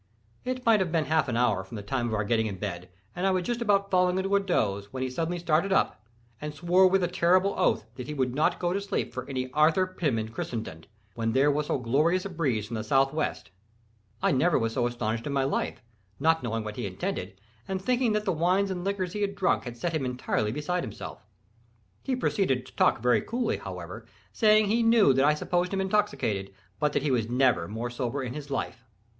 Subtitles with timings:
[0.45, 2.89] It might have been half an hour from the time of our getting in bed,
[3.15, 6.03] and I was just about falling into a doze, when he suddenly started up,
[6.41, 9.51] and swore with a terrible oath that he would not go to sleep for any
[9.51, 13.51] Arthur Pym in Christendom, when there was so glorious a breeze from the southwest.
[14.23, 15.83] I never was so astonished in my life,
[16.19, 19.65] not knowing what he intended, and thinking that the wines and liquors he had drunk
[19.65, 21.27] had set him entirely beside himself.
[22.01, 26.51] He proceeded to talk very coolly, however, saying he knew that I supposed him intoxicated,
[26.79, 28.83] but that he was never more sober in his life.